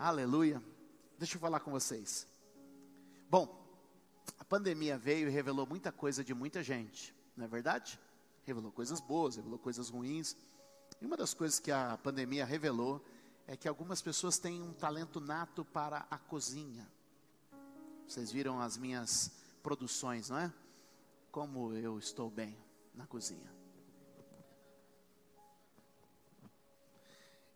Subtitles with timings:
[0.00, 0.62] Aleluia.
[1.18, 2.26] Deixa eu falar com vocês.
[3.28, 3.70] Bom,
[4.38, 8.00] a pandemia veio e revelou muita coisa de muita gente, não é verdade?
[8.46, 10.38] Revelou coisas boas, revelou coisas ruins.
[11.02, 13.04] E uma das coisas que a pandemia revelou
[13.46, 16.90] é que algumas pessoas têm um talento nato para a cozinha.
[18.08, 19.30] Vocês viram as minhas
[19.62, 20.50] produções, não é?
[21.30, 22.56] Como eu estou bem
[22.94, 23.59] na cozinha.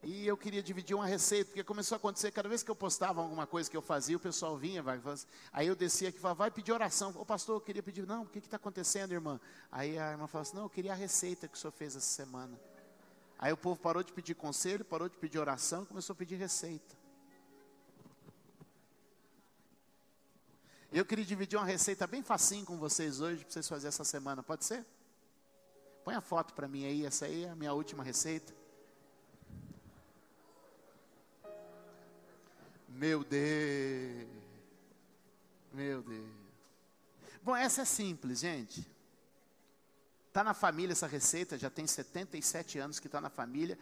[0.07, 3.23] E eu queria dividir uma receita, porque começou a acontecer, cada vez que eu postava
[3.23, 5.01] alguma coisa que eu fazia, o pessoal vinha, vai,
[5.51, 7.11] aí eu descia aqui e falava, vai pedir oração.
[7.17, 9.41] Ô pastor, eu queria pedir, não, o que está acontecendo, irmã?
[9.73, 12.07] Aí a irmã falou assim, não, eu queria a receita que o senhor fez essa
[12.07, 12.61] semana.
[13.39, 16.95] Aí o povo parou de pedir conselho, parou de pedir oração, começou a pedir receita.
[20.93, 24.43] Eu queria dividir uma receita bem facinho com vocês hoje, para vocês fazerem essa semana,
[24.43, 24.85] pode ser?
[26.05, 28.64] Põe a foto para mim aí, essa aí é a minha última receita.
[32.95, 34.29] Meu Deus.
[35.73, 36.31] Meu Deus.
[37.43, 38.89] Bom, essa é simples, gente.
[40.29, 43.77] Está na família essa receita, já tem 77 anos que está na família.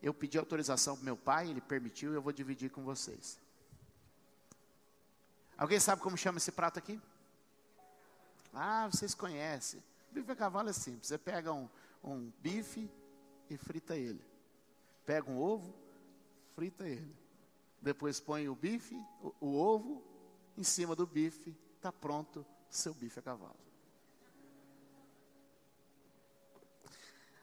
[0.00, 3.40] Eu pedi autorização para meu pai, ele permitiu e eu vou dividir com vocês.
[5.58, 7.00] Alguém sabe como chama esse prato aqui?
[8.54, 9.82] Ah, vocês conhecem.
[10.12, 11.08] Bife a cavalo é simples.
[11.08, 11.68] Você pega um,
[12.02, 12.88] um bife
[13.50, 14.24] e frita ele.
[15.04, 15.74] Pega um ovo,
[16.54, 17.25] frita ele.
[17.86, 20.02] Depois põe o bife, o, o ovo,
[20.58, 23.54] em cima do bife, está pronto seu bife a cavalo.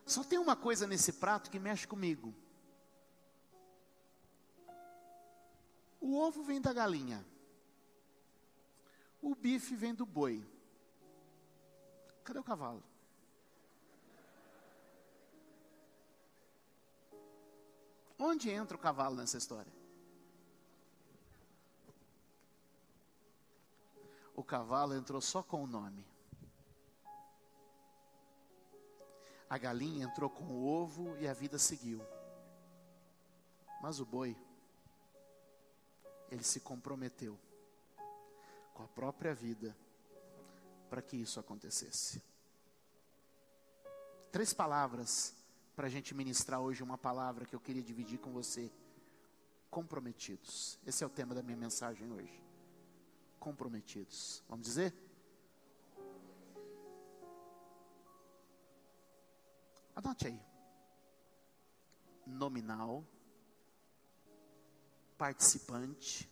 [0.05, 2.35] Só tem uma coisa nesse prato que mexe comigo.
[6.01, 7.25] O ovo vem da galinha.
[9.21, 10.45] O bife vem do boi.
[12.25, 12.83] Cadê o cavalo?
[18.19, 19.82] Onde entra o cavalo nessa história?
[24.35, 26.05] O cavalo entrou só com o nome.
[29.49, 32.01] A galinha entrou com o ovo e a vida seguiu.
[33.81, 34.35] Mas o boi,
[36.31, 37.37] ele se comprometeu
[38.73, 39.75] com a própria vida
[40.89, 42.21] para que isso acontecesse.
[44.31, 45.35] Três palavras
[45.75, 48.71] para a gente ministrar hoje, uma palavra que eu queria dividir com você.
[49.69, 50.79] Comprometidos.
[50.85, 52.43] Esse é o tema da minha mensagem hoje
[53.43, 54.41] comprometidos.
[54.47, 54.95] Vamos dizer?
[59.93, 60.41] Anote aí.
[62.25, 63.05] Nominal,
[65.17, 66.31] participante,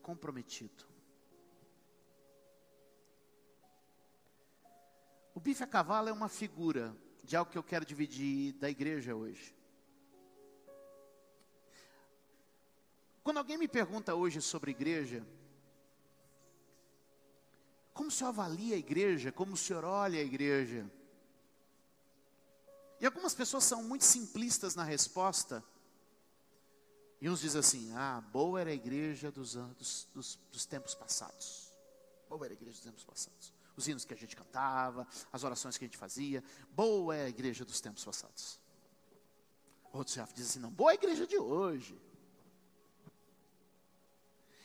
[0.00, 0.86] comprometido.
[5.34, 9.16] O bife a cavalo é uma figura de algo que eu quero dividir da igreja
[9.16, 9.52] hoje.
[13.24, 15.26] Quando alguém me pergunta hoje sobre igreja,
[17.92, 19.30] como o senhor avalia a igreja?
[19.30, 20.90] Como o senhor olha a igreja?
[23.00, 25.62] E algumas pessoas são muito simplistas na resposta.
[27.20, 31.72] E uns dizem assim: ah, boa era a igreja dos, dos, dos, tempos passados.
[32.28, 33.52] Boa era a igreja dos tempos passados.
[33.76, 36.42] Os hinos que a gente cantava, as orações que a gente fazia.
[36.70, 38.58] Boa é a igreja dos tempos passados.
[39.92, 42.00] Outros já dizem assim: não, boa é a igreja de hoje.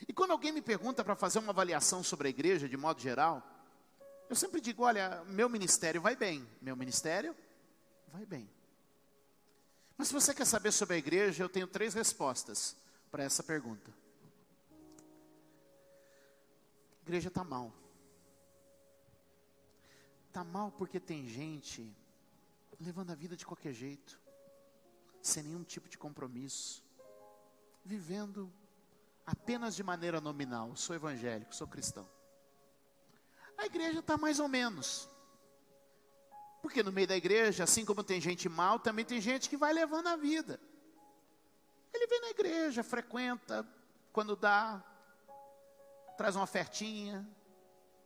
[0.08, 3.44] E quando alguém me pergunta para fazer uma avaliação sobre a igreja, de modo geral,
[4.30, 6.48] eu sempre digo: olha, meu ministério vai bem.
[6.62, 7.36] Meu ministério
[8.12, 8.50] vai bem.
[9.98, 12.76] Mas se você quer saber sobre a igreja, eu tenho três respostas
[13.10, 13.92] para essa pergunta.
[17.00, 17.74] A igreja está mal.
[20.28, 21.92] Está mal porque tem gente
[22.80, 24.20] levando a vida de qualquer jeito,
[25.22, 26.84] sem nenhum tipo de compromisso,
[27.84, 28.54] vivendo
[29.28, 30.74] apenas de maneira nominal.
[30.78, 32.10] Sou evangélico, sou cristão.
[33.58, 35.10] A igreja está mais ou menos.
[36.62, 39.74] Porque no meio da igreja, assim como tem gente mal, também tem gente que vai
[39.74, 40.60] levando a vida.
[41.94, 43.68] Ele vem na igreja, frequenta,
[44.14, 44.84] quando dá,
[46.18, 47.28] traz uma ofertinha,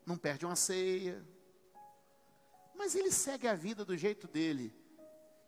[0.05, 1.23] não perde uma ceia.
[2.73, 4.73] Mas ele segue a vida do jeito dele.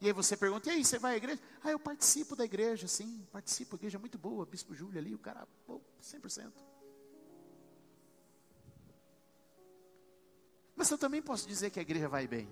[0.03, 1.41] E aí você pergunta, e aí, você vai à igreja?
[1.63, 5.15] Ah, eu participo da igreja, sim, participo, a igreja é muito boa, Bispo Júlio ali,
[5.15, 6.51] o cara, pô, 100%.
[10.75, 12.49] Mas eu também posso dizer que a igreja vai bem.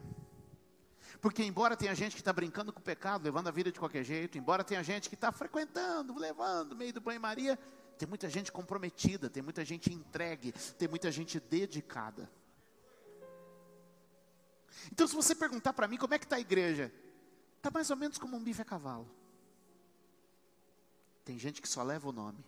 [1.19, 4.05] Porque embora tenha gente que está brincando com o pecado, levando a vida de qualquer
[4.05, 7.59] jeito, embora tenha gente que está frequentando, levando, meio do banho-maria,
[7.97, 12.31] tem muita gente comprometida, tem muita gente entregue, tem muita gente dedicada.
[14.89, 16.89] Então, se você perguntar para mim como é que está a igreja,
[17.61, 19.07] Está mais ou menos como um bife a cavalo.
[21.23, 22.43] Tem gente que só leva o nome.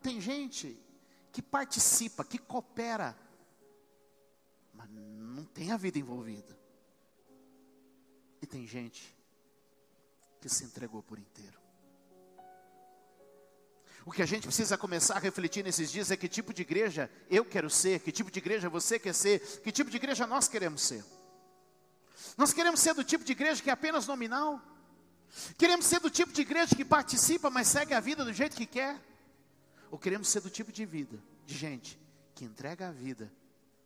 [0.00, 0.80] Tem gente
[1.30, 3.14] que participa, que coopera,
[4.72, 6.58] mas não tem a vida envolvida.
[8.40, 9.14] E tem gente
[10.40, 11.60] que se entregou por inteiro.
[14.06, 17.10] O que a gente precisa começar a refletir nesses dias é que tipo de igreja
[17.28, 20.48] eu quero ser, que tipo de igreja você quer ser, que tipo de igreja nós
[20.48, 21.04] queremos ser.
[22.36, 24.60] Nós queremos ser do tipo de igreja que é apenas nominal.
[25.56, 28.66] Queremos ser do tipo de igreja que participa, mas segue a vida do jeito que
[28.66, 29.00] quer.
[29.90, 31.98] Ou queremos ser do tipo de vida, de gente
[32.34, 33.32] que entrega a vida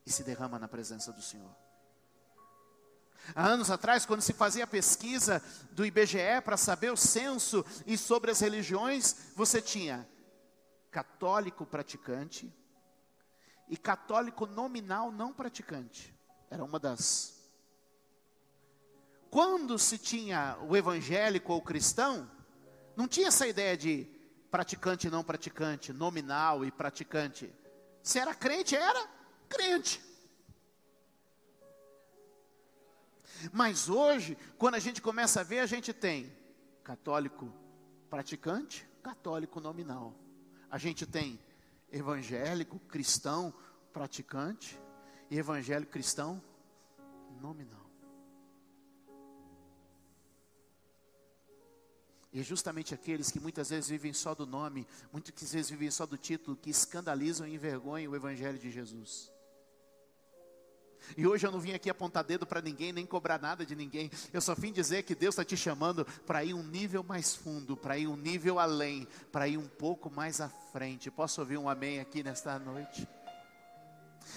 [0.06, 1.54] e se derrama na presença do Senhor.
[3.34, 7.96] Há anos atrás, quando se fazia a pesquisa do IBGE para saber o censo e
[7.96, 10.06] sobre as religiões, você tinha
[10.90, 12.52] católico praticante
[13.68, 16.14] e católico nominal não praticante.
[16.50, 17.33] Era uma das.
[19.34, 22.30] Quando se tinha o evangélico ou cristão,
[22.94, 24.06] não tinha essa ideia de
[24.48, 27.52] praticante e não praticante, nominal e praticante.
[28.00, 29.08] Se era crente, era
[29.48, 30.00] crente.
[33.52, 36.32] Mas hoje, quando a gente começa a ver, a gente tem
[36.84, 37.52] católico
[38.08, 40.14] praticante, católico nominal.
[40.70, 41.40] A gente tem
[41.90, 43.52] evangélico cristão
[43.92, 44.80] praticante
[45.28, 46.40] e evangélico cristão
[47.40, 47.93] nominal.
[52.34, 56.18] E justamente aqueles que muitas vezes vivem só do nome, muitas vezes vivem só do
[56.18, 59.30] título, que escandalizam e envergonham o Evangelho de Jesus.
[61.16, 64.10] E hoje eu não vim aqui apontar dedo para ninguém, nem cobrar nada de ninguém.
[64.32, 67.76] Eu só vim dizer que Deus está te chamando para ir um nível mais fundo,
[67.76, 71.12] para ir um nível além, para ir um pouco mais à frente.
[71.12, 73.06] Posso ouvir um amém aqui nesta noite?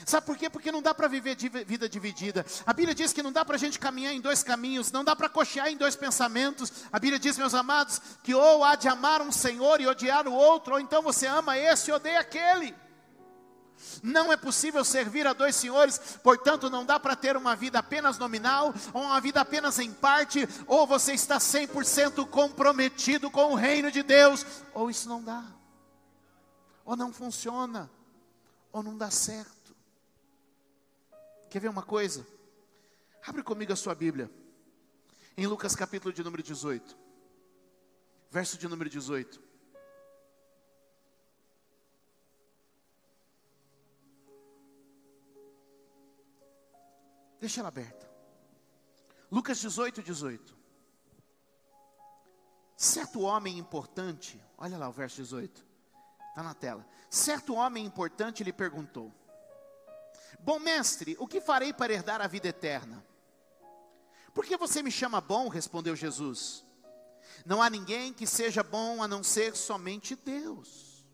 [0.06, 0.50] Sabe por quê?
[0.50, 1.36] Porque não dá para viver
[1.66, 2.46] vida dividida.
[2.66, 5.16] A Bíblia diz que não dá para a gente caminhar em dois caminhos, não dá
[5.16, 6.72] para cochear em dois pensamentos.
[6.92, 10.34] A Bíblia diz, meus amados, que ou há de amar um Senhor e odiar o
[10.34, 12.74] outro, ou então você ama esse e odeia aquele.
[14.02, 18.18] Não é possível servir a dois senhores, portanto, não dá para ter uma vida apenas
[18.18, 23.92] nominal, ou uma vida apenas em parte, ou você está 100% comprometido com o reino
[23.92, 25.44] de Deus, ou isso não dá,
[26.86, 27.90] ou não funciona,
[28.72, 29.57] ou não dá certo.
[31.50, 32.26] Quer ver uma coisa?
[33.26, 34.30] Abre comigo a sua Bíblia.
[35.36, 36.98] Em Lucas capítulo de número 18.
[38.30, 39.48] Verso de número 18.
[47.40, 48.10] Deixa ela aberta.
[49.32, 50.58] Lucas 18, 18.
[52.76, 55.66] Certo homem importante, olha lá o verso 18,
[56.30, 56.88] está na tela.
[57.10, 59.14] Certo homem importante lhe perguntou:
[60.40, 63.06] Bom mestre, o que farei para herdar a vida eterna?
[64.34, 65.48] Por que você me chama bom?
[65.48, 66.66] respondeu Jesus.
[67.46, 71.06] Não há ninguém que seja bom a não ser somente Deus.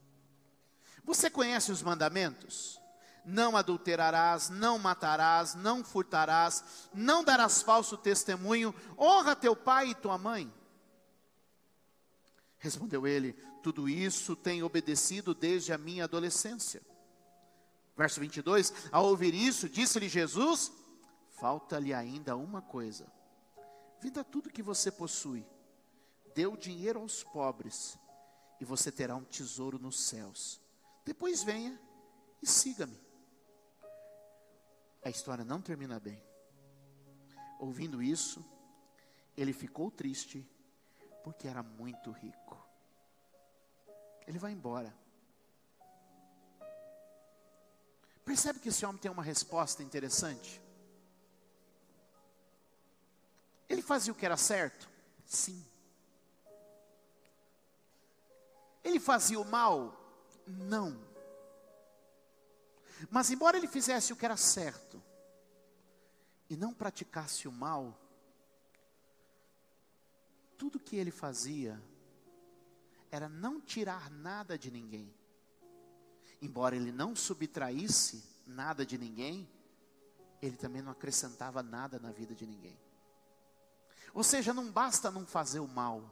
[1.03, 2.79] Você conhece os mandamentos?
[3.25, 10.17] Não adulterarás, não matarás, não furtarás, não darás falso testemunho, honra teu pai e tua
[10.17, 10.53] mãe.
[12.57, 16.81] Respondeu ele: Tudo isso tenho obedecido desde a minha adolescência.
[17.95, 20.71] Verso 22: Ao ouvir isso, disse-lhe Jesus:
[21.39, 23.11] Falta-lhe ainda uma coisa.
[23.99, 25.45] Venda tudo que você possui,
[26.35, 27.97] dê o dinheiro aos pobres,
[28.59, 30.61] e você terá um tesouro nos céus.
[31.05, 31.79] Depois venha
[32.41, 32.99] e siga-me.
[35.03, 36.21] A história não termina bem.
[37.59, 38.43] Ouvindo isso,
[39.35, 40.47] ele ficou triste,
[41.23, 42.61] porque era muito rico.
[44.27, 45.02] Ele vai embora.
[48.25, 50.61] Percebe que esse homem tem uma resposta interessante?
[53.67, 54.89] Ele fazia o que era certo?
[55.25, 55.65] Sim.
[58.83, 59.99] Ele fazia o mal?
[60.45, 60.99] Não.
[63.09, 65.01] Mas, embora ele fizesse o que era certo
[66.49, 67.97] e não praticasse o mal,
[70.57, 71.81] tudo que ele fazia
[73.11, 75.13] era não tirar nada de ninguém
[76.43, 79.49] embora ele não subtraísse nada de ninguém,
[80.41, 82.77] ele também não acrescentava nada na vida de ninguém.
[84.13, 86.03] Ou seja, não basta não fazer o mal,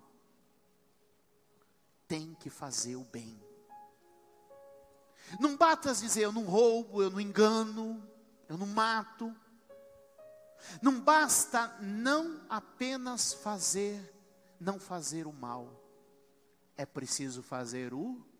[2.07, 3.38] tem que fazer o bem.
[5.38, 8.01] Não basta dizer eu não roubo, eu não engano,
[8.47, 9.35] eu não mato.
[10.81, 14.13] Não basta não apenas fazer,
[14.59, 15.77] não fazer o mal.
[16.77, 18.30] É preciso fazer o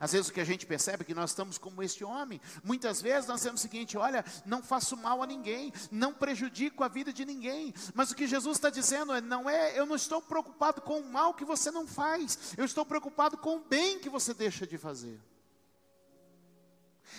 [0.00, 2.40] Às vezes o que a gente percebe é que nós estamos como este homem.
[2.62, 6.88] Muitas vezes nós temos o seguinte: olha, não faço mal a ninguém, não prejudico a
[6.88, 7.74] vida de ninguém.
[7.94, 11.08] Mas o que Jesus está dizendo é: não é, eu não estou preocupado com o
[11.08, 14.78] mal que você não faz, eu estou preocupado com o bem que você deixa de
[14.78, 15.20] fazer.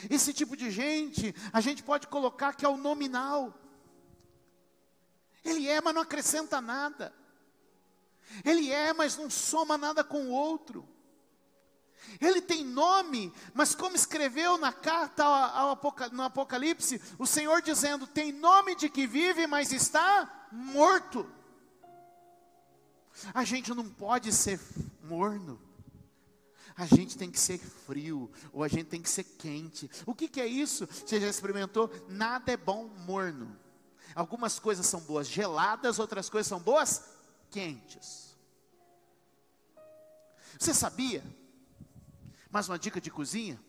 [0.09, 3.53] Esse tipo de gente, a gente pode colocar que é o nominal.
[5.43, 7.13] Ele é, mas não acrescenta nada.
[8.43, 10.87] Ele é, mas não soma nada com o outro.
[12.19, 15.79] Ele tem nome, mas como escreveu na carta ao,
[16.11, 21.29] no Apocalipse, o Senhor dizendo: tem nome de que vive, mas está morto.
[23.33, 24.59] A gente não pode ser
[25.03, 25.59] morno.
[26.75, 29.89] A gente tem que ser frio, ou a gente tem que ser quente.
[30.07, 30.87] O que, que é isso?
[30.87, 31.91] Você já experimentou?
[32.09, 33.55] Nada é bom morno.
[34.15, 37.03] Algumas coisas são boas geladas, outras coisas são boas
[37.51, 38.35] quentes.
[40.57, 41.23] Você sabia
[42.53, 43.59] mais uma dica de cozinha: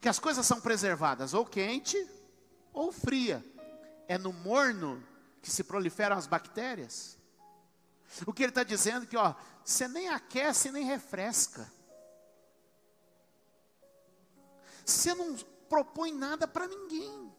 [0.00, 1.98] que as coisas são preservadas ou quente
[2.72, 3.44] ou fria.
[4.06, 5.02] É no morno
[5.42, 7.18] que se proliferam as bactérias.
[8.26, 9.34] O que ele está dizendo é que, ó,
[9.64, 11.68] você nem aquece nem refresca.
[14.84, 15.34] Você não
[15.68, 17.34] propõe nada para ninguém.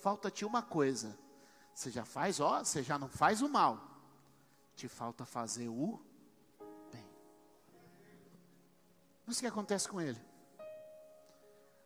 [0.00, 1.18] Falta-te uma coisa.
[1.74, 4.00] Você já faz, ó, você já não faz o mal.
[4.74, 6.00] Te falta fazer o
[9.26, 10.20] Mas o que acontece com ele?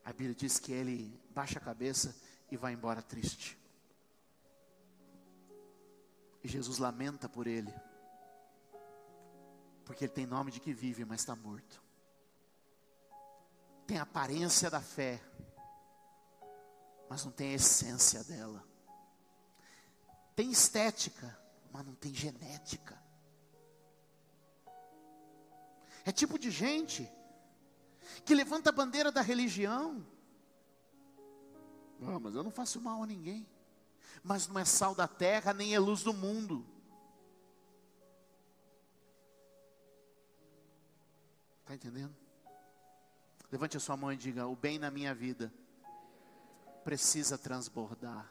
[0.05, 2.15] A Bíblia diz que ele baixa a cabeça
[2.51, 3.59] e vai embora triste.
[6.43, 7.75] E Jesus lamenta por ele,
[9.85, 11.83] porque ele tem nome de que vive, mas está morto.
[13.85, 15.21] Tem a aparência da fé,
[17.11, 18.65] mas não tem a essência dela.
[20.37, 21.37] Tem estética,
[21.73, 22.97] mas não tem genética.
[26.05, 27.11] É tipo de gente
[28.25, 30.07] que levanta a bandeira da religião.
[32.03, 33.47] Ah, mas eu não faço mal a ninguém.
[34.23, 36.67] Mas não é sal da terra, nem é luz do mundo.
[41.61, 42.15] Está entendendo?
[43.51, 45.53] Levante a sua mão e diga: O bem na minha vida
[46.85, 48.31] precisa transbordar.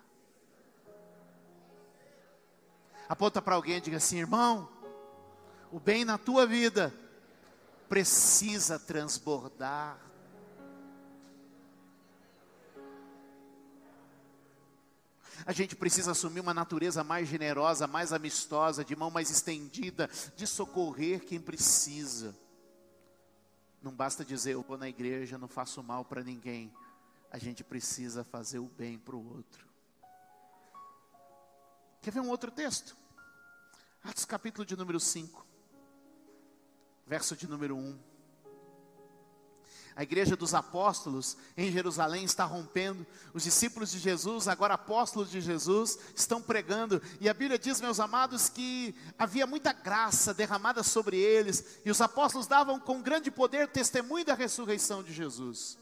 [3.07, 4.69] Aponta para alguém e diga assim: Irmão,
[5.71, 6.93] o bem na tua vida
[7.87, 9.99] precisa transbordar.
[15.45, 20.47] A gente precisa assumir uma natureza mais generosa, mais amistosa, de mão mais estendida, de
[20.47, 22.35] socorrer quem precisa.
[23.81, 26.73] Não basta dizer, eu vou na igreja, não faço mal para ninguém.
[27.29, 29.67] A gente precisa fazer o bem para o outro.
[32.01, 32.95] Quer ver um outro texto?
[34.03, 35.44] Atos capítulo de número 5
[37.05, 37.97] verso de número 1.
[39.95, 43.07] A igreja dos apóstolos em Jerusalém está rompendo.
[43.33, 47.01] Os discípulos de Jesus, agora apóstolos de Jesus, estão pregando.
[47.21, 51.79] E a Bíblia diz, meus amados, que havia muita graça derramada sobre eles.
[51.85, 55.77] E os apóstolos davam com grande poder testemunho da ressurreição de Jesus.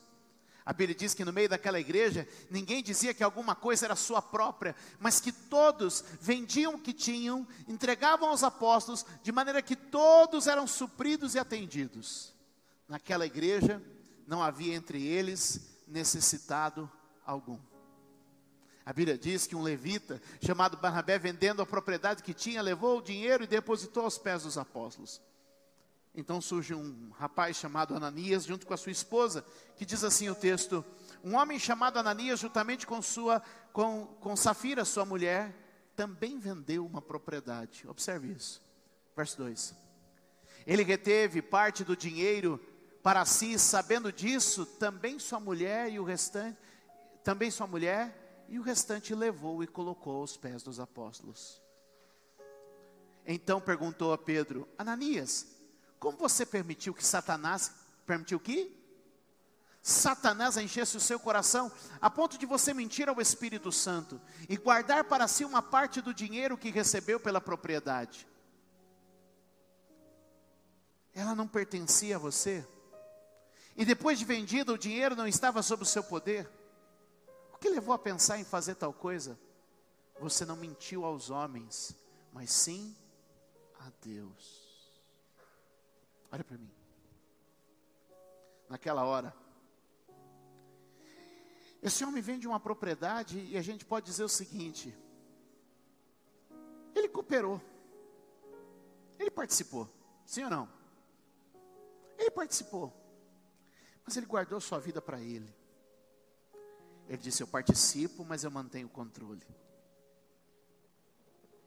[0.66, 4.22] A Bíblia diz que no meio daquela igreja, ninguém dizia que alguma coisa era sua
[4.22, 10.48] própria, mas que todos vendiam o que tinham, entregavam aos apóstolos, de maneira que todos
[10.48, 12.34] eram supridos e atendidos.
[12.88, 13.82] Naquela igreja,
[14.26, 16.90] não havia entre eles necessitado
[17.26, 17.60] algum.
[18.86, 23.02] A Bíblia diz que um levita, chamado Barnabé, vendendo a propriedade que tinha, levou o
[23.02, 25.22] dinheiro e depositou aos pés dos apóstolos.
[26.16, 29.44] Então surge um rapaz chamado Ananias, junto com a sua esposa,
[29.76, 30.86] que diz assim o texto:
[31.24, 33.42] Um homem chamado Ananias, juntamente com, sua,
[33.72, 35.56] com, com Safira, sua mulher,
[35.96, 37.88] também vendeu uma propriedade.
[37.88, 38.62] Observe isso.
[39.16, 39.76] Verso 2.
[40.66, 42.60] Ele reteve parte do dinheiro
[43.02, 46.58] para si, sabendo disso, também sua mulher e o restante,
[47.24, 51.62] também sua mulher e o restante levou e colocou aos pés dos apóstolos.
[53.26, 55.48] Então perguntou a Pedro: Ananias,
[56.04, 57.72] como você permitiu que Satanás,
[58.06, 58.78] permitiu que?
[59.82, 64.20] Satanás enchesse o seu coração a ponto de você mentir ao Espírito Santo
[64.50, 68.28] e guardar para si uma parte do dinheiro que recebeu pela propriedade.
[71.14, 72.68] Ela não pertencia a você.
[73.78, 76.50] E depois de vendida, o dinheiro não estava sob o seu poder.
[77.54, 79.40] O que levou a pensar em fazer tal coisa?
[80.20, 81.96] Você não mentiu aos homens,
[82.34, 82.94] mas sim
[83.80, 84.63] a Deus.
[86.34, 86.72] Olha para mim.
[88.68, 89.32] Naquela hora,
[91.80, 94.98] esse homem vende uma propriedade e a gente pode dizer o seguinte:
[96.96, 97.62] ele cooperou,
[99.20, 99.88] ele participou,
[100.26, 100.68] sim ou não?
[102.18, 102.92] Ele participou,
[104.04, 105.54] mas ele guardou sua vida para ele.
[107.08, 109.46] Ele disse: Eu participo, mas eu mantenho o controle.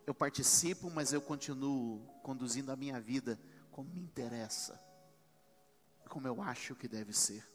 [0.04, 3.38] Eu participo, mas eu continuo conduzindo a minha vida
[3.76, 4.80] como me interessa,
[6.08, 7.46] como eu acho que deve ser.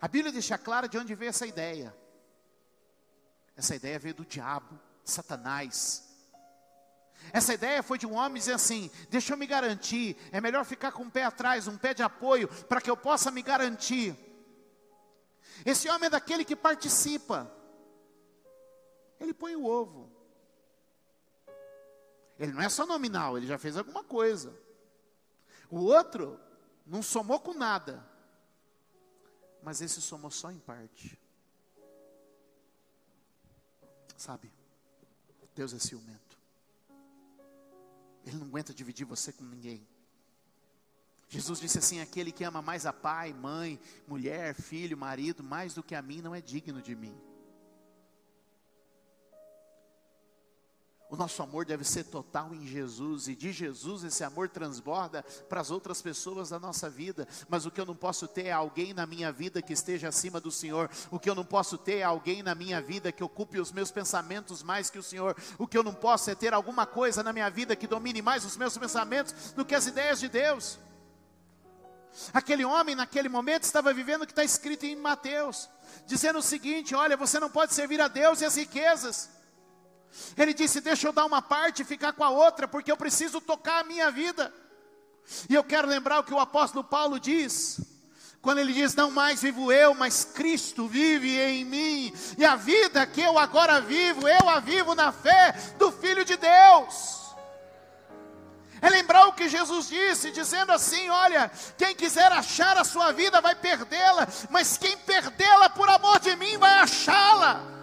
[0.00, 1.94] A Bíblia deixa claro de onde veio essa ideia.
[3.54, 6.08] Essa ideia veio do diabo, Satanás.
[7.34, 10.90] Essa ideia foi de um homem dizer assim: deixa eu me garantir, é melhor ficar
[10.90, 14.16] com um pé atrás, um pé de apoio, para que eu possa me garantir.
[15.66, 17.52] Esse homem é daquele que participa,
[19.20, 20.17] ele põe o ovo.
[22.38, 24.56] Ele não é só nominal, ele já fez alguma coisa.
[25.70, 26.38] O outro
[26.86, 28.06] não somou com nada,
[29.62, 31.18] mas esse somou só em parte.
[34.16, 34.52] Sabe,
[35.54, 36.38] Deus é ciumento.
[38.24, 39.86] Ele não aguenta dividir você com ninguém.
[41.28, 45.82] Jesus disse assim: aquele que ama mais a pai, mãe, mulher, filho, marido, mais do
[45.82, 47.16] que a mim, não é digno de mim.
[51.10, 55.58] O nosso amor deve ser total em Jesus, e de Jesus esse amor transborda para
[55.58, 57.26] as outras pessoas da nossa vida.
[57.48, 60.38] Mas o que eu não posso ter é alguém na minha vida que esteja acima
[60.38, 60.90] do Senhor.
[61.10, 63.90] O que eu não posso ter é alguém na minha vida que ocupe os meus
[63.90, 65.34] pensamentos mais que o Senhor.
[65.56, 68.44] O que eu não posso é ter alguma coisa na minha vida que domine mais
[68.44, 70.78] os meus pensamentos do que as ideias de Deus.
[72.34, 75.70] Aquele homem, naquele momento, estava vivendo o que está escrito em Mateus,
[76.06, 79.37] dizendo o seguinte: olha, você não pode servir a Deus e as riquezas.
[80.36, 83.40] Ele disse: Deixa eu dar uma parte e ficar com a outra, porque eu preciso
[83.40, 84.52] tocar a minha vida.
[85.48, 87.80] E eu quero lembrar o que o apóstolo Paulo diz,
[88.40, 93.06] quando ele diz: Não mais vivo eu, mas Cristo vive em mim, e a vida
[93.06, 97.18] que eu agora vivo, eu a vivo na fé do Filho de Deus.
[98.80, 103.40] É lembrar o que Jesus disse, dizendo assim: Olha, quem quiser achar a sua vida
[103.40, 107.77] vai perdê-la, mas quem perdê-la por amor de mim vai achá-la.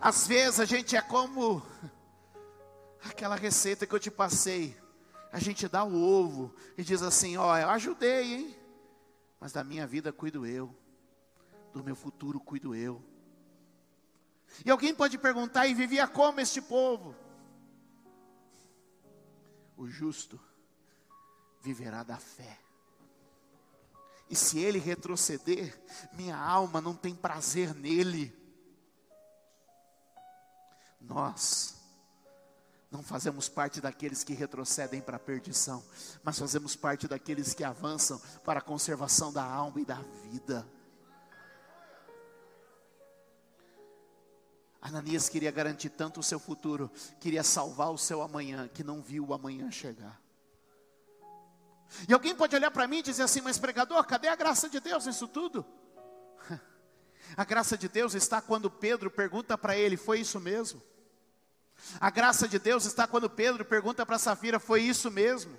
[0.00, 1.62] Às vezes a gente é como
[3.04, 4.74] aquela receita que eu te passei.
[5.30, 8.56] A gente dá o ovo e diz assim: Ó, eu ajudei, hein?
[9.38, 10.74] Mas da minha vida cuido eu,
[11.72, 13.02] do meu futuro cuido eu.
[14.64, 17.14] E alguém pode perguntar: e vivia como este povo?
[19.76, 20.40] O justo
[21.60, 22.58] viverá da fé.
[24.30, 25.78] E se ele retroceder,
[26.12, 28.39] minha alma não tem prazer nele.
[31.00, 31.80] Nós
[32.90, 35.82] não fazemos parte daqueles que retrocedem para a perdição,
[36.24, 40.66] mas fazemos parte daqueles que avançam para a conservação da alma e da vida.
[44.82, 49.26] Ananias queria garantir tanto o seu futuro, queria salvar o seu amanhã, que não viu
[49.26, 50.20] o amanhã chegar.
[52.08, 54.80] E alguém pode olhar para mim e dizer assim: Mas pregador, cadê a graça de
[54.80, 55.64] Deus nisso tudo?
[57.36, 60.82] A graça de Deus está quando Pedro pergunta para ele: Foi isso mesmo?
[62.00, 65.58] A graça de Deus está quando Pedro pergunta para Safira: Foi isso mesmo?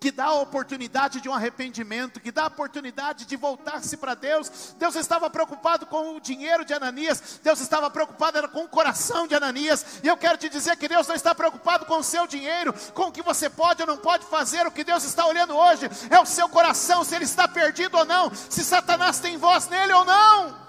[0.00, 4.74] Que dá a oportunidade de um arrependimento, que dá a oportunidade de voltar-se para Deus.
[4.78, 9.34] Deus estava preocupado com o dinheiro de Ananias, Deus estava preocupado com o coração de
[9.34, 10.00] Ananias.
[10.02, 13.08] E eu quero te dizer que Deus não está preocupado com o seu dinheiro, com
[13.08, 14.66] o que você pode ou não pode fazer.
[14.66, 18.04] O que Deus está olhando hoje é o seu coração, se ele está perdido ou
[18.06, 20.65] não, se Satanás tem voz nele ou não.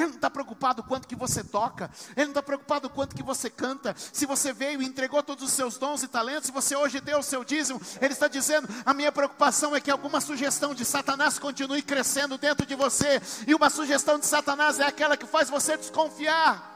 [0.00, 3.50] Ele não está preocupado quanto que você toca, Ele não está preocupado quanto que você
[3.50, 3.94] canta.
[3.96, 7.18] Se você veio e entregou todos os seus dons e talentos, se você hoje deu
[7.18, 11.38] o seu dízimo, Ele está dizendo: a minha preocupação é que alguma sugestão de Satanás
[11.38, 13.20] continue crescendo dentro de você.
[13.46, 16.68] E uma sugestão de Satanás é aquela que faz você desconfiar.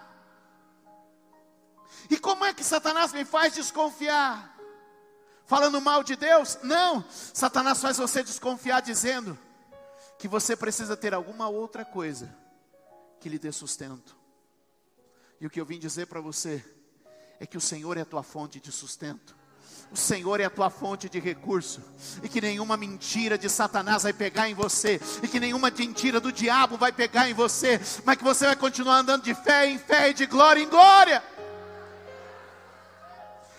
[2.11, 4.55] E como é que Satanás me faz desconfiar?
[5.47, 6.59] Falando mal de Deus?
[6.63, 9.39] Não, Satanás faz você desconfiar dizendo
[10.19, 12.44] que você precisa ter alguma outra coisa
[13.25, 14.15] que lhe dê sustento.
[15.41, 16.63] E o que eu vim dizer para você
[17.41, 19.35] é que o Senhor é a tua fonte de sustento.
[19.91, 21.81] O Senhor é a tua fonte de recurso,
[22.23, 26.31] e que nenhuma mentira de Satanás vai pegar em você, e que nenhuma mentira do
[26.31, 30.11] diabo vai pegar em você, mas que você vai continuar andando de fé em fé
[30.11, 31.25] e de glória em glória.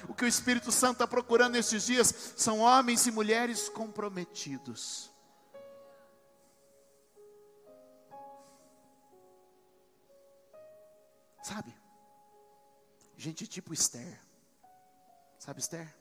[0.07, 5.14] O que o Espírito Santo está procurando nesses dias são homens e mulheres comprometidos
[11.45, 11.71] Sabe?
[13.15, 14.19] Gente tipo Esther.
[15.37, 15.95] Sabe Esther?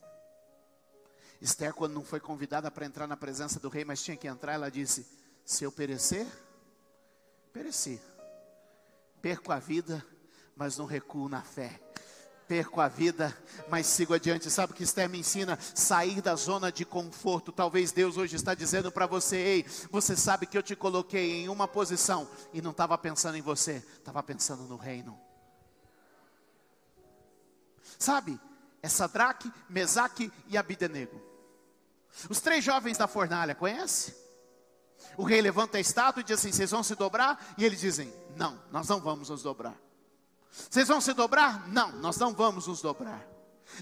[1.39, 4.55] Esther, quando não foi convidada para entrar na presença do rei, mas tinha que entrar,
[4.55, 5.07] ela disse:
[5.45, 6.27] Se eu perecer,
[7.53, 8.01] pereci.
[9.21, 10.03] Perco a vida,
[10.57, 11.79] mas não recuo na fé.
[12.49, 13.37] perco a vida,
[13.69, 14.51] mas sigo adiante.
[14.51, 15.59] Sabe o que Esther me ensina?
[15.75, 17.53] Sair da zona de conforto.
[17.53, 21.51] Talvez Deus hoje está dizendo para você: ei, você sabe que eu te coloquei em
[21.51, 25.34] uma posição e não estava pensando em você, estava pensando no reino.
[28.05, 28.39] Sabe?
[28.83, 31.19] É Sadraque, Mesaque e Abidenego.
[32.29, 34.15] Os três jovens da fornalha, conhece?
[35.17, 37.43] O rei levanta a estátua e diz assim: Vocês vão se dobrar?
[37.57, 39.75] E eles dizem: Não, nós não vamos nos dobrar.
[40.51, 41.67] Vocês vão se dobrar?
[41.69, 43.27] Não, nós não vamos nos dobrar.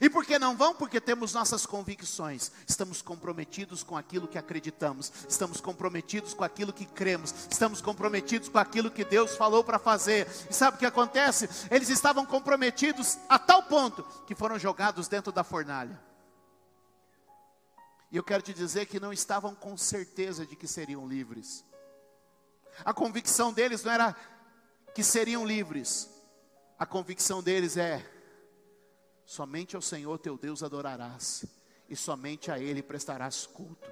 [0.01, 0.75] E por que não vão?
[0.75, 6.87] Porque temos nossas convicções, estamos comprometidos com aquilo que acreditamos, estamos comprometidos com aquilo que
[6.87, 10.27] cremos, estamos comprometidos com aquilo que Deus falou para fazer.
[10.49, 11.49] E sabe o que acontece?
[11.71, 16.01] Eles estavam comprometidos a tal ponto que foram jogados dentro da fornalha.
[18.11, 21.65] E eu quero te dizer que não estavam com certeza de que seriam livres.
[22.85, 24.17] A convicção deles não era
[24.95, 26.11] que seriam livres,
[26.79, 28.05] a convicção deles é:
[29.25, 31.45] somente ao Senhor teu Deus adorarás,
[31.89, 33.89] e somente a Ele prestarás culto.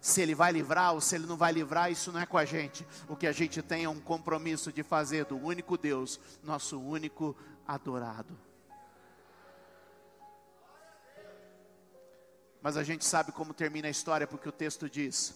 [0.00, 2.44] Se Ele vai livrar ou se Ele não vai livrar, isso não é com a
[2.44, 2.86] gente.
[3.08, 7.36] O que a gente tem é um compromisso de fazer do único Deus, nosso único
[7.66, 8.36] adorado.
[12.62, 15.34] Mas a gente sabe como termina a história, porque o texto diz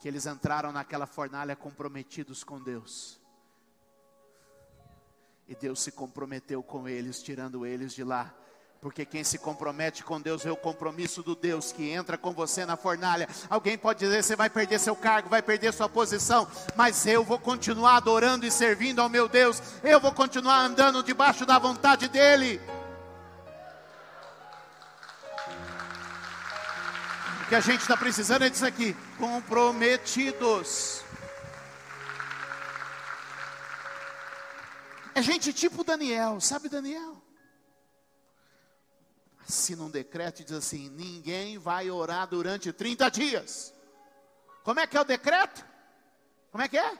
[0.00, 3.19] que eles entraram naquela fornalha comprometidos com Deus.
[5.50, 8.32] E Deus se comprometeu com eles, tirando eles de lá.
[8.80, 12.64] Porque quem se compromete com Deus é o compromisso do Deus que entra com você
[12.64, 13.28] na fornalha.
[13.50, 17.36] Alguém pode dizer: você vai perder seu cargo, vai perder sua posição, mas eu vou
[17.36, 19.60] continuar adorando e servindo ao meu Deus.
[19.82, 22.60] Eu vou continuar andando debaixo da vontade dEle.
[27.42, 31.09] O que a gente está precisando é disso aqui: comprometidos.
[35.20, 37.22] É gente tipo Daniel, sabe Daniel?
[39.46, 43.74] Assina um decreto e diz assim: ninguém vai orar durante 30 dias.
[44.64, 45.62] Como é que é o decreto?
[46.50, 46.98] Como é que é?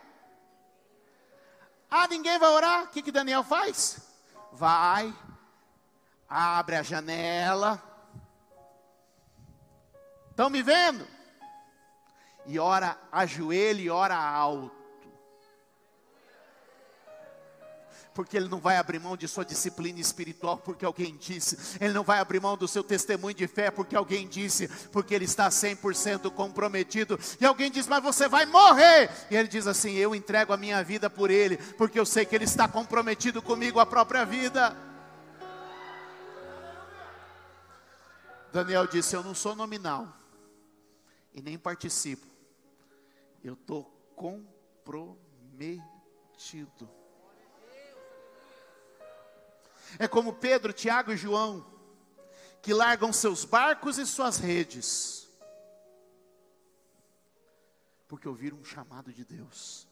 [1.90, 2.84] Ah, ninguém vai orar?
[2.84, 4.02] O que, que Daniel faz?
[4.52, 5.16] Vai,
[6.28, 7.82] abre a janela.
[10.28, 11.08] Estão me vendo?
[12.44, 14.79] E ora, ajoelha e ora alto.
[18.14, 22.02] Porque ele não vai abrir mão de sua disciplina espiritual, porque alguém disse, ele não
[22.02, 26.30] vai abrir mão do seu testemunho de fé, porque alguém disse, porque ele está 100%
[26.30, 30.56] comprometido, e alguém diz, mas você vai morrer, e ele diz assim: Eu entrego a
[30.56, 34.76] minha vida por ele, porque eu sei que ele está comprometido comigo a própria vida.
[38.52, 40.08] Daniel disse: Eu não sou nominal,
[41.32, 42.26] e nem participo,
[43.42, 43.84] eu estou
[44.16, 46.99] comprometido.
[49.98, 51.66] É como Pedro, Tiago e João,
[52.62, 55.28] que largam seus barcos e suas redes,
[58.06, 59.86] porque ouviram um chamado de Deus.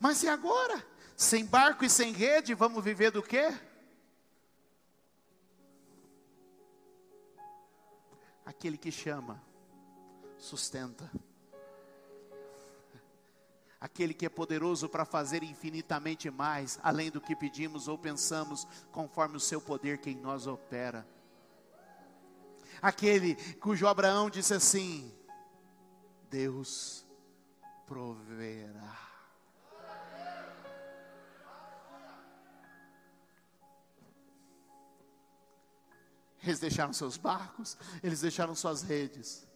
[0.00, 0.84] Mas e agora?
[1.16, 3.56] Sem barco e sem rede, vamos viver do quê?
[8.44, 9.42] Aquele que chama,
[10.36, 11.10] sustenta
[13.84, 19.36] aquele que é poderoso para fazer infinitamente mais, além do que pedimos ou pensamos, conforme
[19.36, 21.06] o seu poder que em nós opera.
[22.80, 25.14] Aquele cujo Abraão disse assim:
[26.30, 27.04] Deus
[27.86, 28.98] proverá.
[36.42, 39.46] Eles deixaram seus barcos, eles deixaram suas redes.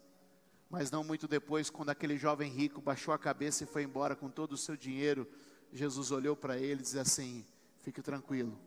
[0.69, 4.29] Mas não muito depois, quando aquele jovem rico baixou a cabeça e foi embora com
[4.29, 5.27] todo o seu dinheiro,
[5.73, 7.45] Jesus olhou para ele e disse assim:
[7.81, 8.59] Fique tranquilo,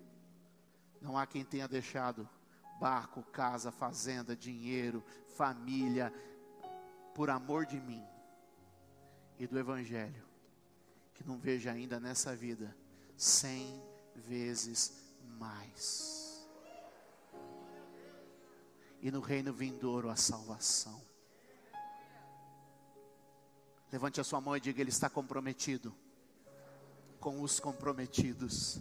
[1.00, 2.28] não há quem tenha deixado
[2.80, 5.04] barco, casa, fazenda, dinheiro,
[5.36, 6.12] família,
[7.14, 8.04] por amor de mim
[9.38, 10.24] e do Evangelho,
[11.14, 12.76] que não veja ainda nessa vida
[13.16, 13.80] cem
[14.16, 14.94] vezes
[15.38, 16.48] mais.
[19.00, 21.11] E no reino vindouro a salvação.
[23.92, 25.94] Levante a sua mão e diga: Ele está comprometido
[27.20, 28.80] com os comprometidos.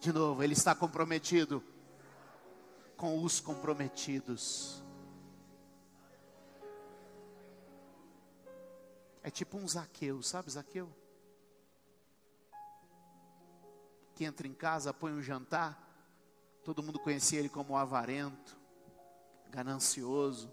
[0.00, 1.62] De novo, Ele está comprometido
[2.96, 4.82] com os comprometidos.
[9.22, 10.88] É tipo um Zaqueu, sabe Zaqueu?
[14.14, 15.78] Que entra em casa, põe um jantar,
[16.64, 18.56] todo mundo conhecia ele como avarento,
[19.50, 20.52] ganancioso.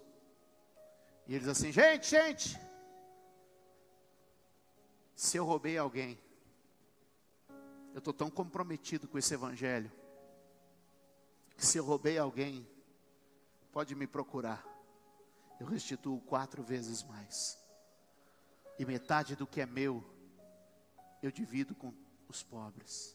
[1.26, 2.60] E ele diz assim: gente, gente,
[5.20, 6.18] se eu roubei alguém,
[7.92, 9.92] Eu estou tão comprometido com esse evangelho
[11.56, 12.66] que se eu roubei alguém,
[13.70, 14.64] pode me procurar.
[15.60, 17.58] Eu restituo quatro vezes mais.
[18.78, 20.02] E metade do que é meu,
[21.22, 21.92] eu divido com
[22.26, 23.14] os pobres.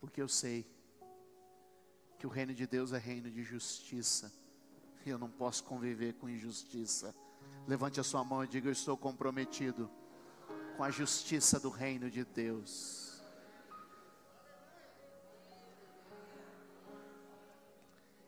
[0.00, 0.66] Porque eu sei
[2.18, 4.32] que o reino de Deus é reino de justiça.
[5.06, 7.14] E eu não posso conviver com injustiça.
[7.68, 9.88] Levante a sua mão e diga: Eu estou comprometido
[10.80, 13.20] com a justiça do reino de Deus.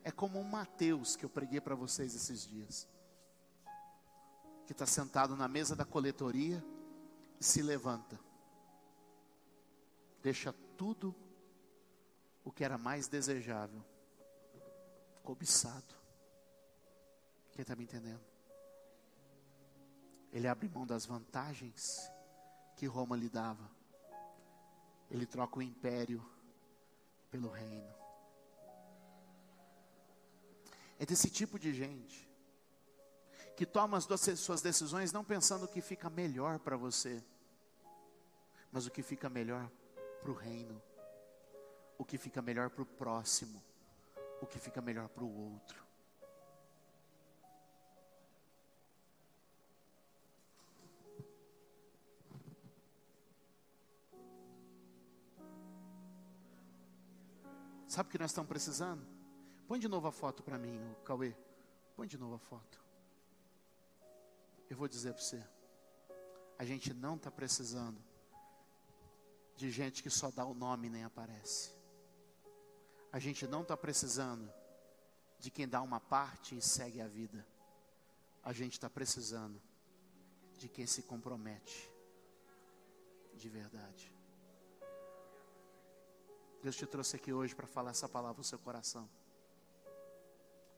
[0.05, 2.87] É como um Mateus que eu preguei para vocês esses dias,
[4.67, 6.63] que está sentado na mesa da coletoria
[7.41, 8.21] e se levanta,
[10.23, 11.15] deixa tudo
[12.45, 13.83] o que era mais desejável,
[15.23, 15.95] cobiçado.
[17.53, 18.21] Quem está me entendendo?
[20.31, 22.13] Ele abre mão das vantagens
[22.77, 23.71] que Roma lhe dava.
[25.11, 26.25] Ele troca o império
[27.31, 27.95] pelo reino.
[30.99, 32.31] É desse tipo de gente
[33.57, 34.07] que toma as
[34.39, 37.23] suas decisões não pensando o que fica melhor para você,
[38.71, 39.71] mas o que fica melhor
[40.21, 40.81] para o reino,
[41.99, 43.63] o que fica melhor para o próximo,
[44.41, 45.92] o que fica melhor para o outro.
[57.93, 59.07] Sabe o que nós estamos precisando?
[59.69, 61.37] Põe de novo a foto para mim, Cauê.
[61.95, 62.83] Põe de novo a foto.
[64.71, 65.47] Eu vou dizer para você.
[66.59, 68.03] A gente não está precisando
[69.57, 71.71] de gente que só dá o nome e nem aparece.
[73.13, 74.51] A gente não está precisando
[75.39, 77.47] de quem dá uma parte e segue a vida.
[78.43, 79.61] A gente está precisando
[80.57, 81.93] de quem se compromete
[83.35, 84.22] de verdade.
[86.63, 89.09] Deus te trouxe aqui hoje para falar essa palavra no seu coração.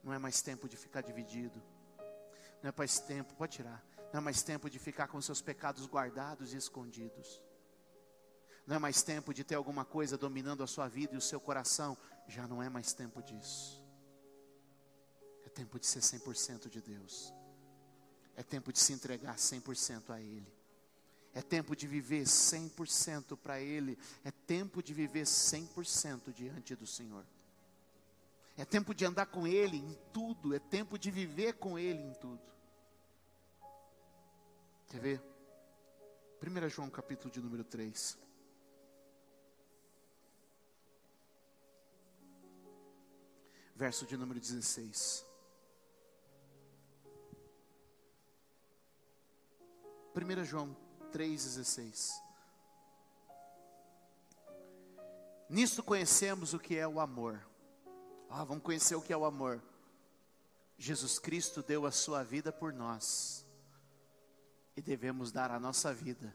[0.02, 1.62] Não é mais tempo de ficar dividido.
[2.62, 3.84] Não é mais tempo, pode tirar.
[4.10, 7.42] Não é mais tempo de ficar com seus pecados guardados e escondidos.
[8.66, 11.38] Não é mais tempo de ter alguma coisa dominando a sua vida e o seu
[11.38, 11.98] coração.
[12.26, 13.84] Já não é mais tempo disso.
[15.44, 17.34] É tempo de ser 100% de Deus.
[18.34, 20.53] É tempo de se entregar 100% a Ele.
[21.34, 23.98] É tempo de viver 100% para Ele.
[24.24, 27.26] É tempo de viver 100% diante do Senhor.
[28.56, 30.54] É tempo de andar com Ele em tudo.
[30.54, 32.40] É tempo de viver com Ele em tudo.
[34.88, 35.22] Quer ver?
[36.40, 38.16] 1 João capítulo de número 3.
[43.74, 45.26] Verso de número 16.
[50.14, 50.83] 1 João
[51.14, 52.10] 3,16.
[55.48, 57.40] Nisto conhecemos o que é o amor.
[58.28, 59.62] Ah, vamos conhecer o que é o amor.
[60.76, 63.46] Jesus Cristo deu a sua vida por nós.
[64.76, 66.34] E devemos dar a nossa vida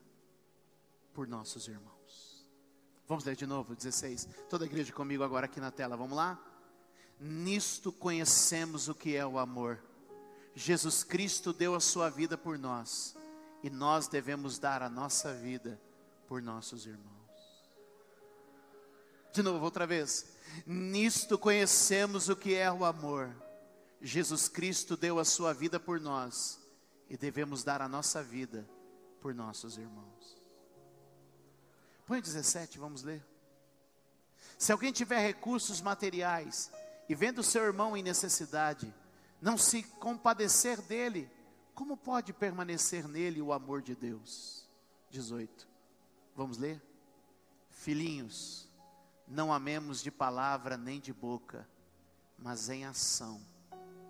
[1.14, 2.48] por nossos irmãos.
[3.06, 4.30] Vamos ler de novo, 16.
[4.50, 6.40] Toda a igreja comigo agora aqui na tela, vamos lá?
[7.20, 9.84] Nisto conhecemos o que é o amor.
[10.56, 13.19] Jesus Cristo deu a sua vida por nós.
[13.64, 15.80] E nós devemos dar a nossa vida
[16.28, 17.20] por nossos irmãos.
[19.34, 20.26] De novo, outra vez.
[20.66, 23.36] Nisto conhecemos o que é o amor.
[24.02, 26.60] Jesus Cristo deu a sua vida por nós
[27.10, 28.68] e devemos dar a nossa vida
[29.22, 30.38] por nossos irmãos.
[32.06, 33.24] Põe 17, vamos ler.
[34.58, 36.72] Se alguém tiver recursos materiais
[37.08, 38.94] e vendo seu irmão em necessidade,
[39.42, 41.30] não se compadecer dele,
[41.80, 44.68] como pode permanecer nele o amor de Deus?
[45.10, 45.66] 18.
[46.36, 46.84] Vamos ler?
[47.70, 48.68] Filhinhos,
[49.26, 51.66] não amemos de palavra nem de boca,
[52.38, 53.42] mas em ação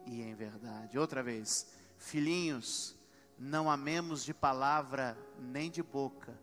[0.08, 0.98] e em verdade.
[0.98, 2.96] Outra vez, filhinhos,
[3.38, 6.36] não amemos de palavra nem de boca,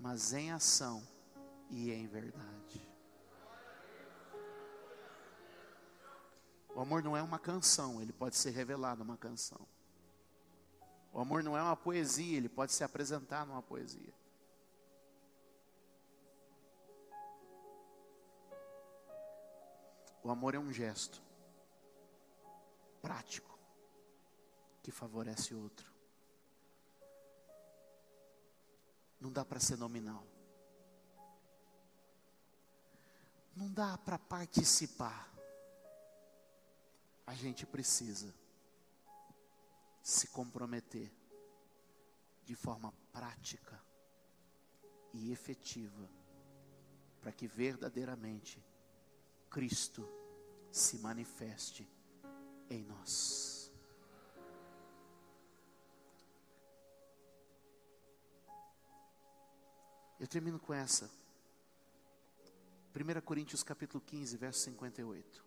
[0.00, 1.06] mas em ação
[1.70, 2.82] e em verdade.
[6.74, 9.64] O amor não é uma canção, ele pode ser revelado numa canção.
[11.12, 14.14] O amor não é uma poesia, ele pode se apresentar numa poesia.
[20.22, 21.22] O amor é um gesto
[23.02, 23.58] prático
[24.82, 25.92] que favorece o outro.
[29.20, 30.26] Não dá para ser nominal.
[33.54, 35.30] Não dá para participar.
[37.26, 38.34] A gente precisa
[40.02, 41.12] se comprometer
[42.44, 43.80] de forma prática
[45.12, 46.10] e efetiva
[47.20, 48.62] para que verdadeiramente
[49.48, 50.08] Cristo
[50.70, 51.88] se manifeste
[52.68, 53.70] em nós.
[60.18, 61.10] Eu termino com essa.
[62.94, 65.44] 1 Coríntios capítulo 15, verso 58.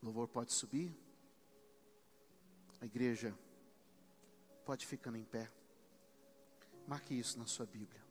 [0.00, 1.01] O louvor pode subir.
[2.82, 3.32] A igreja
[4.64, 5.48] pode ficando em pé.
[6.84, 8.02] Marque isso na sua Bíblia.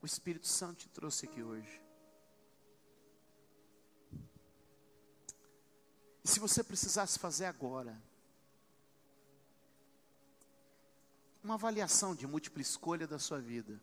[0.00, 1.82] O Espírito Santo te trouxe aqui hoje.
[6.22, 8.00] E se você precisasse fazer agora,
[11.42, 13.80] uma avaliação de múltipla escolha da sua vida,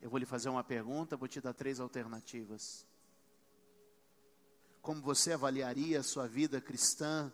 [0.00, 2.86] eu vou lhe fazer uma pergunta, vou te dar três alternativas.
[4.80, 7.32] Como você avaliaria a sua vida cristã?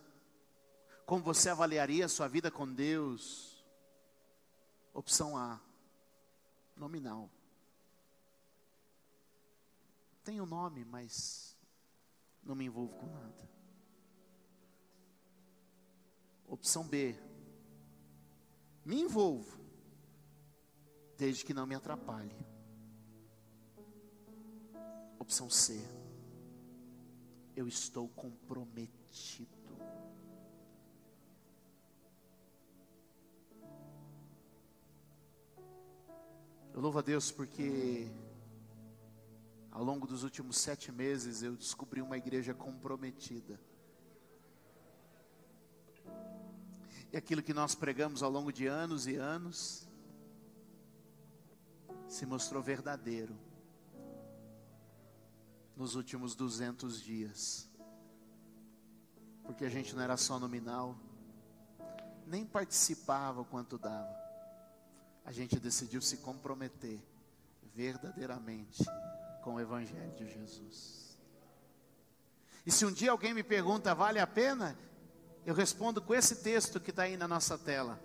[1.06, 3.64] Como você avaliaria a sua vida com Deus?
[4.92, 5.58] Opção A
[6.76, 7.30] nominal.
[10.22, 11.56] Tenho nome, mas
[12.42, 13.48] não me envolvo com nada.
[16.46, 17.18] Opção B.
[18.88, 19.61] Me envolvo,
[21.18, 22.35] desde que não me atrapalhe.
[25.18, 25.79] Opção C.
[27.55, 29.59] Eu estou comprometido.
[36.72, 38.11] Eu louvo a Deus porque
[39.70, 43.61] ao longo dos últimos sete meses eu descobri uma igreja comprometida.
[47.12, 49.88] E aquilo que nós pregamos ao longo de anos e anos
[52.07, 53.37] se mostrou verdadeiro
[55.77, 57.68] nos últimos 200 dias.
[59.44, 60.99] Porque a gente não era só nominal,
[62.27, 64.29] nem participava quanto dava
[65.29, 66.99] a gente decidiu se comprometer
[67.75, 68.83] verdadeiramente
[69.42, 71.21] com o Evangelho de Jesus.
[72.64, 74.75] E se um dia alguém me pergunta, vale a pena?
[75.44, 77.98] Eu respondo com esse texto que está aí na nossa tela.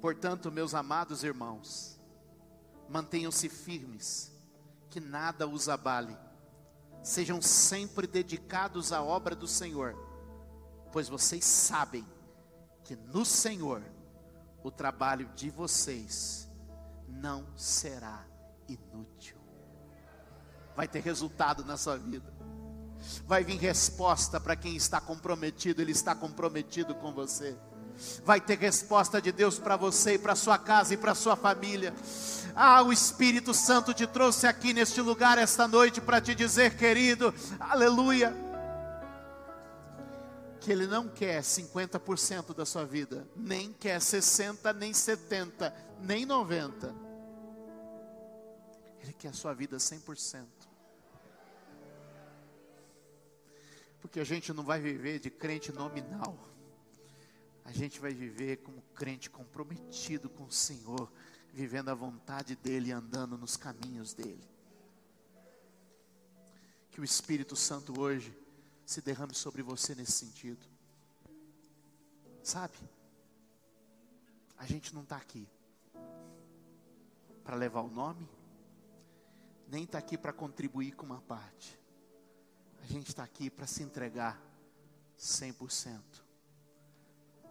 [0.00, 1.98] Portanto, meus amados irmãos,
[2.88, 4.32] mantenham-se firmes,
[4.88, 6.16] que nada os abale,
[7.02, 9.96] sejam sempre dedicados à obra do Senhor,
[10.92, 12.06] pois vocês sabem
[12.84, 13.82] que no Senhor
[14.62, 16.48] o trabalho de vocês
[17.06, 18.24] não será
[18.68, 19.36] inútil.
[20.76, 22.32] Vai ter resultado na sua vida.
[23.26, 27.56] Vai vir resposta para quem está comprometido, ele está comprometido com você.
[28.24, 31.92] Vai ter resposta de Deus para você e para sua casa e para sua família.
[32.54, 37.34] Ah, o Espírito Santo te trouxe aqui neste lugar esta noite para te dizer, querido,
[37.58, 38.48] aleluia
[40.68, 46.94] que Ele não quer 50% da sua vida, nem quer 60%, nem 70%, nem 90%.
[49.00, 50.44] Ele quer a sua vida 100%.
[54.00, 56.38] Porque a gente não vai viver de crente nominal,
[57.64, 61.12] a gente vai viver como crente comprometido com o Senhor,
[61.52, 64.48] vivendo a vontade dEle, andando nos caminhos dEle.
[66.90, 68.34] Que o Espírito Santo hoje
[68.86, 70.66] se derrame sobre você nesse sentido.
[72.42, 72.78] Sabe?
[74.56, 75.46] A gente não está aqui
[77.44, 78.26] para levar o nome,
[79.68, 81.78] nem está aqui para contribuir com uma parte.
[82.88, 84.40] Gente está aqui para se entregar
[85.18, 86.00] 100%.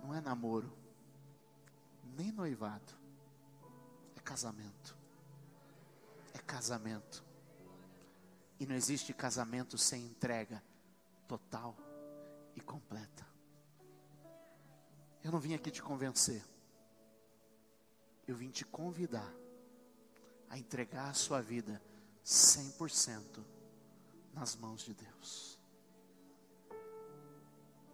[0.02, 0.76] Não é namoro,
[2.16, 2.92] nem noivado,
[4.16, 4.98] é casamento.
[6.34, 7.24] É casamento.
[8.60, 10.64] E não existe casamento sem entrega
[11.28, 11.78] total
[12.56, 13.24] e completa.
[15.24, 16.44] Eu não vim aqui te convencer.
[18.28, 19.32] Eu vim te convidar
[20.50, 21.80] a entregar a sua vida
[22.26, 23.57] 100%
[24.38, 25.57] nas mãos de Deus.